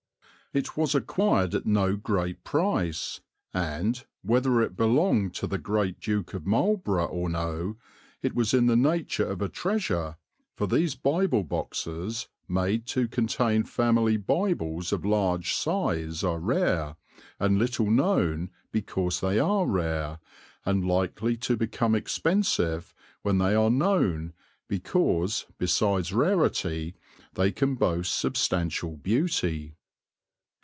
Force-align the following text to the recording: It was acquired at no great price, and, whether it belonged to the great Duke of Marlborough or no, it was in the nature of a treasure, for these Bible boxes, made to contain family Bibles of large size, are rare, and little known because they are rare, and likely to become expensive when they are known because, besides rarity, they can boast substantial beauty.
It 0.53 0.75
was 0.75 0.93
acquired 0.93 1.55
at 1.55 1.65
no 1.65 1.95
great 1.95 2.43
price, 2.43 3.21
and, 3.53 4.05
whether 4.21 4.61
it 4.61 4.75
belonged 4.75 5.33
to 5.35 5.47
the 5.47 5.57
great 5.57 6.01
Duke 6.01 6.33
of 6.33 6.45
Marlborough 6.45 7.05
or 7.07 7.29
no, 7.29 7.77
it 8.21 8.35
was 8.35 8.53
in 8.53 8.65
the 8.65 8.75
nature 8.75 9.25
of 9.25 9.41
a 9.41 9.47
treasure, 9.47 10.17
for 10.57 10.67
these 10.67 10.93
Bible 10.93 11.45
boxes, 11.45 12.27
made 12.49 12.85
to 12.87 13.07
contain 13.07 13.63
family 13.63 14.17
Bibles 14.17 14.91
of 14.91 15.05
large 15.05 15.53
size, 15.53 16.21
are 16.21 16.41
rare, 16.41 16.97
and 17.39 17.57
little 17.57 17.89
known 17.89 18.49
because 18.73 19.21
they 19.21 19.39
are 19.39 19.65
rare, 19.65 20.19
and 20.65 20.85
likely 20.85 21.37
to 21.37 21.55
become 21.55 21.95
expensive 21.95 22.93
when 23.21 23.37
they 23.37 23.55
are 23.55 23.69
known 23.71 24.33
because, 24.67 25.45
besides 25.57 26.11
rarity, 26.11 26.93
they 27.35 27.53
can 27.53 27.75
boast 27.75 28.13
substantial 28.13 28.97
beauty. 28.97 29.77